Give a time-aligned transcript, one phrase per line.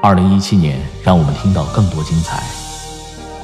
[0.00, 2.40] 二零一七年让我们听到更多精彩。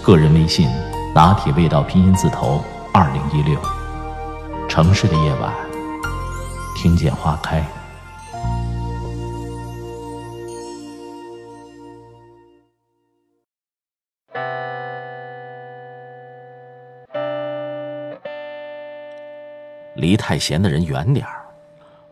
[0.04, 0.68] 个人微信：
[1.12, 3.60] 拿铁味道拼音字头二零一六。
[4.68, 5.52] 城市的夜晚，
[6.76, 7.66] 听见花开。
[19.96, 21.40] 离太闲的人远点儿。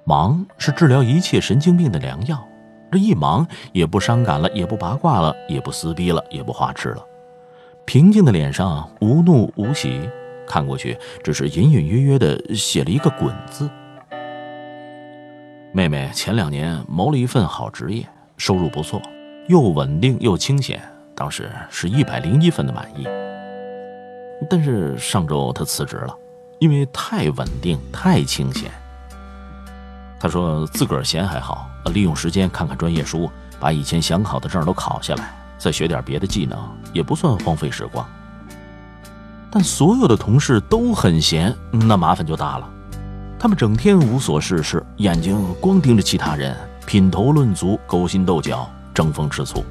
[0.04, 2.44] 忙是治疗一切神经病的良药。
[2.92, 7.02] 这一忙，也不伤感了，也不八卦了，也不撕逼了，也不花痴了。
[7.86, 9.98] 平静的脸上无怒无喜，
[10.46, 13.70] 看过去只是隐隐约约的写了一个“滚”字。
[15.72, 19.00] 妹妹前两年谋了一份好职业，收入不错，
[19.48, 20.78] 又稳定又清闲，
[21.14, 23.08] 当时是一百零一分的满意。
[24.50, 26.14] 但是上周她辞职了，
[26.58, 28.70] 因为太稳定、太清闲。
[30.22, 33.28] 他说自个儿闲还好，利用时间看看专业书，
[33.58, 36.56] 把以前想考的证都考下来，再学点别的技能，
[36.92, 38.06] 也不算荒废时光。
[39.50, 42.70] 但所有的同事都很闲，那麻烦就大了。
[43.36, 49.64] 他们整天无所事事，眼睛光盯着其他人，品头论足，勾心斗角，争风吃醋。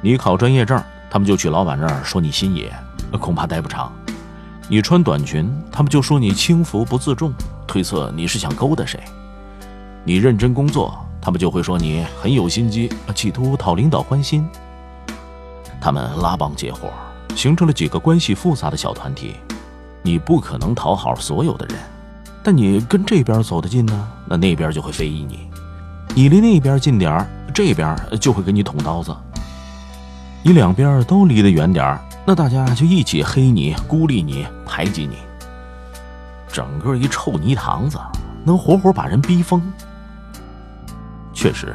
[0.00, 2.74] 你考专业证，他们就去老板那儿说你心野，
[3.20, 3.92] 恐怕待不长。
[4.66, 7.32] 你穿短裙，他们就说你轻浮不自重，
[7.72, 9.00] 推测你是想勾搭谁。
[10.04, 14.46] 你认真工作，他们就会说你很有心机，企图讨领导欢心。
[15.80, 16.90] 他们拉帮结伙，
[17.34, 19.36] 形成了几个关系复杂的小团体。
[20.02, 21.78] 你不可能讨好所有的人，
[22.42, 25.36] 但你跟这边走得近呢，那那边就会非议你；
[26.14, 29.16] 你离那边近点，这边就会给你捅刀子。
[30.42, 35.16] 你两边都离得远点，那大家就一起黑你、孤立你、排挤你，
[36.52, 37.98] 整个一臭泥塘子，
[38.44, 39.62] 能活活把人逼疯。
[41.32, 41.74] 确实，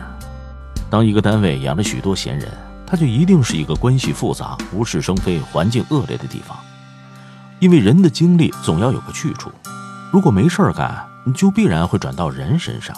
[0.90, 2.48] 当一个单位养着许多闲人，
[2.86, 6.56] 他就一定是一个关系复杂、无事生非、环境恶劣的地方。
[7.60, 9.52] 因为人的精力总要有个去处，
[10.14, 12.96] 如果没事儿干，就必然会转到人身上。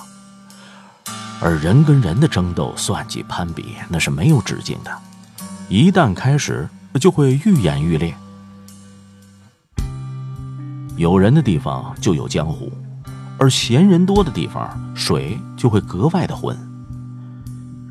[1.39, 4.91] 而人跟人的争斗、算计、攀比，那是没有止境的，
[5.69, 6.68] 一旦开始，
[7.00, 8.13] 就会愈演愈烈。
[11.00, 12.70] 有人的地方就有江湖。
[13.38, 16.58] 而闲人多的地方，水就会格外的浑。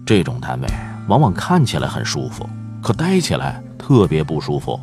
[0.04, 0.68] 这种单位
[1.06, 2.46] 往往看起来很舒服，
[2.82, 4.78] 可待起来特别不舒服。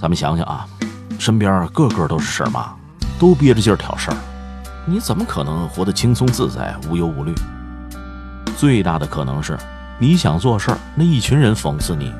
[0.00, 0.66] 咱们想想啊，
[1.18, 2.74] 身边个个都是事儿妈，
[3.18, 4.16] 都憋着劲儿挑事儿，
[4.86, 7.34] 你怎么可能活得轻松自在、无忧无虑？
[8.56, 9.58] 最大的可能是，
[9.98, 12.10] 你想做事儿，那一群人讽刺你；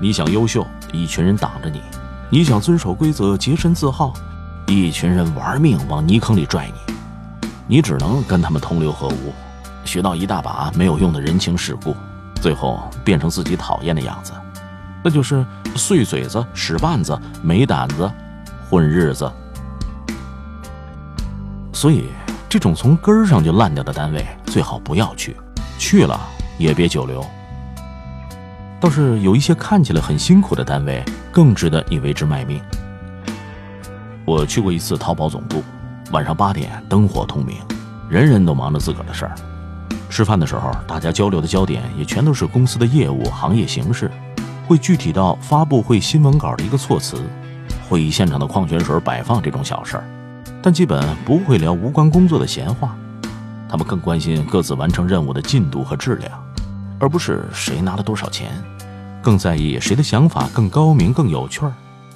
[0.00, 1.80] 你想优秀，一群人挡着你；
[2.32, 4.14] 你想遵守规则、洁身自好。
[4.68, 6.94] 一群人玩命往泥坑里拽你，
[7.66, 9.34] 你只能跟他们同流合污，
[9.84, 11.96] 学到一大把没有用的人情世故，
[12.40, 14.32] 最后变成自己讨厌的样子，
[15.02, 18.08] 那就是碎嘴子、使绊子、没胆子、
[18.68, 19.28] 混日子。
[21.72, 22.10] 所以，
[22.48, 25.36] 这种从根儿上就烂掉的单位最好不要去，
[25.80, 26.20] 去了
[26.58, 27.26] 也别久留。
[28.80, 32.58] 倒是有一些看起来很辛苦的单位，更值得你为之卖命。
[34.24, 35.62] 我去过一次淘宝总部，
[36.12, 37.56] 晚上八点灯火通明，
[38.08, 39.34] 人人都忙着自个儿的事儿。
[40.08, 44.10] 吃饭的时候，大家交流的焦点也全都是公司的业务、行业形势，
[44.66, 47.22] 会具体到发布会新闻稿的一个措辞，
[47.86, 50.04] 会议现场的矿泉水摆放这种小事儿，
[50.62, 52.96] 但基本不会聊无关工作的闲话。
[53.68, 56.32] 他们更关心各自完成任务的进度和质量，
[57.00, 58.52] 而不是谁拿了多少钱，
[59.20, 61.72] 更在意谁的想法更高明、更有趣儿。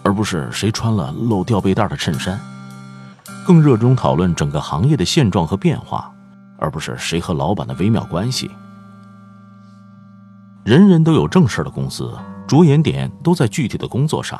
[0.06, 2.38] 而不是谁穿了露吊背带的衬衫，
[3.46, 6.12] 更热衷讨论整个行业的现状和变化，
[6.58, 8.50] 而不是谁和老板的微妙关系。
[10.62, 12.12] 人人都有正事的公司，
[12.46, 14.38] 着眼点都在具体的工作上，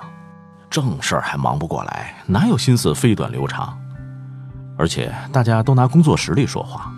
[0.69, 3.75] 正事儿还忙不过来，哪有心思飞短流长？
[4.77, 6.93] 而且大家都拿工作实力说话，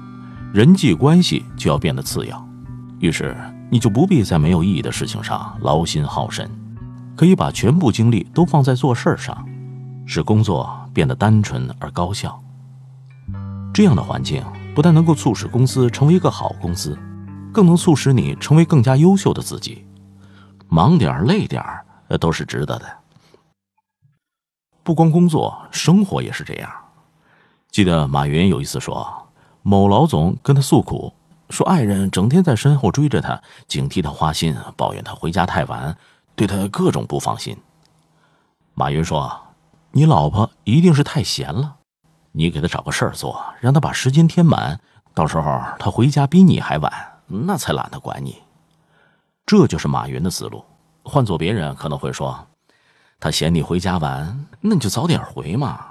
[0.53, 2.46] 人际关系就要变得次要，
[2.99, 3.37] 于是
[3.71, 6.51] 你就不必在没有意义的事情上劳心耗神。
[7.17, 9.43] 可以把全部精力都放在做事上，
[10.05, 12.39] 使工作变得单纯而高效。
[13.73, 14.45] 这样的环境
[14.75, 16.99] 不但能够促使公司成为一个好公司，
[17.55, 19.87] 更能促使你成为更加优秀的自己。
[20.69, 21.87] 忙点儿累点儿，
[22.21, 22.85] 都是值得的。
[24.83, 26.71] 不光工作，生活也是这样。
[27.71, 29.29] 记得马云有一次说，
[29.63, 31.15] 某老总跟他诉苦，
[31.51, 35.97] 说爱人整天在身后追着他，警惕他花心，抱怨他回家太晚，
[36.35, 37.57] 对他各种不放心。
[38.75, 39.41] 马云说
[39.93, 41.77] ：“你老婆一定是太闲了，
[42.33, 44.79] 你给她找个事儿做，让她把时间填满，
[45.15, 46.93] 到时候她回家比你还晚，
[47.27, 48.43] 那才懒得管你。”
[49.47, 50.65] 这就是马云的思路。
[51.05, 52.47] 换做别人可能会说
[53.21, 55.87] ：“他嫌你回家晚，那你就早点回嘛。”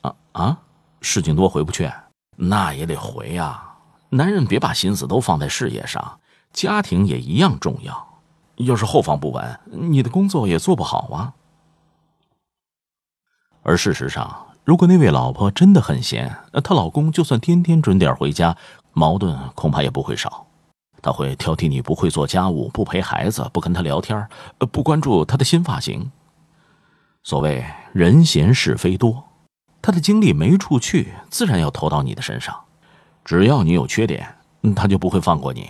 [0.00, 0.58] 啊啊，
[1.02, 1.88] 事情多回不去，
[2.34, 3.62] 那也得回呀。
[4.10, 6.20] 男人别把心思都放在事业上，
[6.52, 8.20] 家庭也一样重要。
[8.56, 11.34] 要是后方不稳，你的工作也做不好啊。
[13.62, 16.34] 而事实上，如果那位老婆真的很闲，
[16.64, 18.56] 她老公就算天天准点回家，
[18.92, 20.46] 矛盾恐怕也不会少。
[21.00, 24.26] 他会挑剔你不会做家务、不陪孩子、不跟他聊天、
[24.72, 26.10] 不关注他的新发型。
[27.22, 29.22] 所谓人闲是非多，
[29.80, 32.64] 他的精力没处去，自然要投到你的身上。
[33.28, 34.26] 只要你有缺点，
[34.74, 35.68] 他就不会放过你。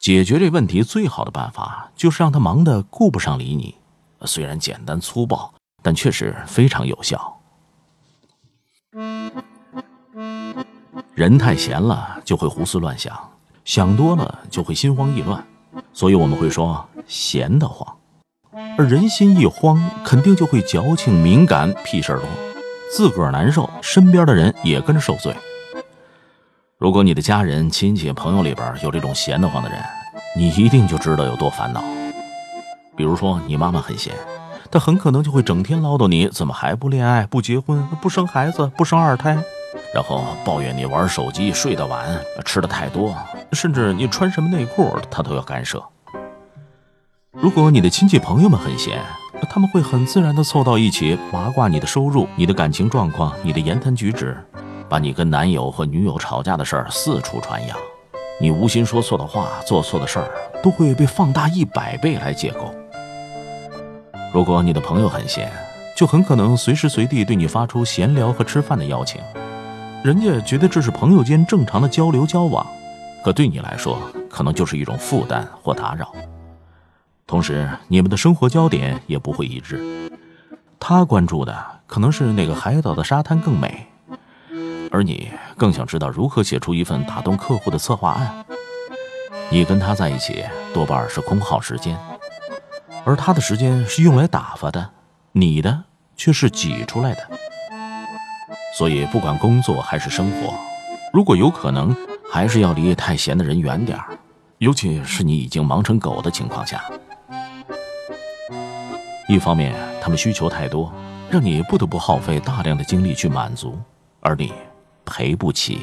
[0.00, 3.76] 解决这问题最好的办法，就是让他忙得顾不上理你。
[4.22, 5.54] 虽然简单粗暴。
[5.86, 7.38] 但确实非常有效。
[11.14, 13.16] 人太闲了就会胡思乱想，
[13.64, 15.46] 想多了就会心慌意乱，
[15.92, 17.96] 所以我们会说闲得慌。
[18.76, 22.28] 而人心一慌，肯定就会矫情敏感，屁事儿多，
[22.90, 25.32] 自个儿难受，身边的人也跟着受罪。
[26.78, 29.78] 如果你的家人、亲戚、朋友里边有这种闲得慌的人，
[30.36, 31.82] 你一定就知道有多烦恼。
[32.94, 34.14] 比如说，你妈妈很闲。
[34.70, 39.38] 她很可能就会整天唠叨你怎么还不恋爱、不结婚、不生孩子、不生二胎，
[39.94, 43.16] 然后抱怨你玩手机、睡得晚、吃的太多，
[43.52, 45.82] 甚至你穿什么内裤她都要干涉。
[47.32, 49.02] 如果你的亲戚朋友们很闲，
[49.48, 54.36] 他们会很自然地凑到一起八卦你的收入、你的感情状况、你的言谈举止，
[54.88, 57.76] 把你跟男友和女友吵架的事儿四处传扬，
[58.40, 60.30] 你无心说错的话、做错的事儿
[60.62, 62.74] 都会被放大一百倍来解构。
[64.32, 65.50] 如果你的朋友很闲，
[65.96, 69.20] 就很可能随时随地对你发出闲聊和吃饭的邀请，
[70.04, 72.66] 人家觉得这是朋友间正常的交流交往，
[73.24, 73.98] 可对你来说，
[74.28, 76.12] 可能就是一种负担或打扰。
[77.26, 79.82] 同时，你们的生活焦点也不会一致，
[80.78, 81.56] 他关注的
[81.86, 83.86] 可能是哪个海岛的沙滩更美，
[84.96, 88.42] 而你更想知道如何写出一份打动客户的策划案。
[89.50, 91.94] 你跟他在一起，多半是空耗时间。
[93.04, 94.88] 而他的时间是用来打发的，
[95.32, 95.84] 你的
[96.16, 97.28] 却是挤出来的。
[98.74, 100.54] 所以，不管工作还是生活，
[101.12, 101.94] 如果有可能，
[102.32, 104.16] 还是要离太闲的人远点儿，
[104.56, 106.82] 尤其是你已经忙成狗的情况下。
[109.28, 110.90] 一方面，他们需求太多，
[111.28, 113.78] 让你不得不耗费大量的精力去满足，
[114.20, 114.54] 而你
[115.06, 115.78] 赔不起；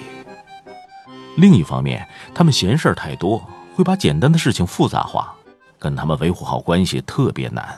[1.38, 3.44] 另一方面，他们闲事儿太多，
[3.74, 5.34] 会把简单的事情复杂化。
[5.80, 7.78] 跟他们维护好关系特别难，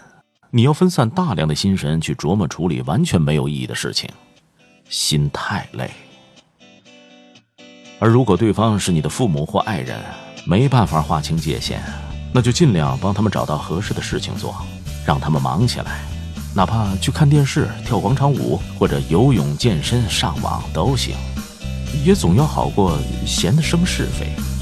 [0.52, 4.08] 你要分散大量的心神去琢磨处理完全没有意义的事情，
[4.88, 5.90] 心太累。
[7.98, 10.00] 而如果对方是你的父母或爱人，
[10.46, 11.82] 没办法划清界限，
[12.32, 14.56] 那就尽量帮他们找到合适的事情做，
[15.04, 16.06] 让他们忙起来，
[16.54, 21.16] 哪怕去看电视、跳广场舞或者游泳、健身、上网都行，
[22.06, 24.55] 也总要好过闲的生是非。